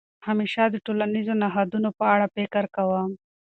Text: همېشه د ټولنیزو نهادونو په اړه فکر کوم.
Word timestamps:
همېشه 0.27 0.63
د 0.69 0.75
ټولنیزو 0.85 1.33
نهادونو 1.43 1.89
په 1.99 2.05
اړه 2.13 2.25
فکر 2.35 2.63
کوم. 2.75 3.09